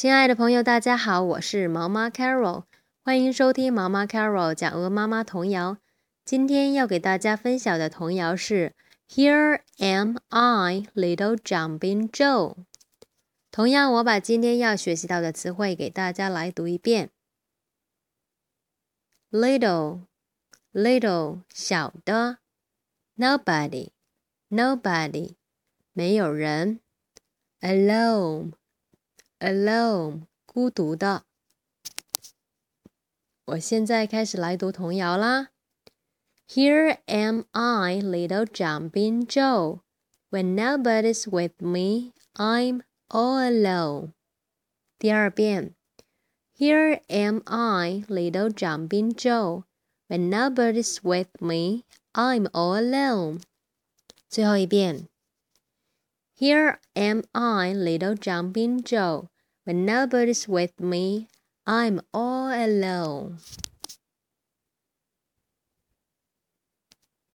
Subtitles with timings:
[0.00, 2.64] 亲爱的朋友，大家好，我是毛妈 Carol，
[3.04, 5.76] 欢迎收听毛妈 Carol 讲鹅妈妈童谣。
[6.24, 8.74] 今天要给大家分享的童谣是
[9.10, 12.64] Here am I, little jumping Joe。
[13.50, 17.10] 同样，我把今天要学习到的词汇给大家来读一遍。
[19.30, 22.38] Little，little 小的
[23.18, 25.34] ，Nobody，nobody
[25.92, 26.80] 没有人
[27.60, 28.52] ，Alone。
[29.39, 31.23] Alone，孤独的。
[33.45, 35.49] 我现在开始来读童谣啦。
[36.47, 39.81] Here am I, little jumping Joe.
[40.29, 44.13] When nobody's with me, I'm all alone.
[44.97, 45.75] 第二遍。
[46.57, 49.63] Here am I, little jumping Joe.
[50.07, 53.41] When nobody's with me, I'm all alone.
[54.29, 55.07] 最后一遍。
[56.40, 59.28] Here am I, little jumping Joe.
[59.64, 61.28] When nobody's with me,
[61.66, 63.40] I'm all alone.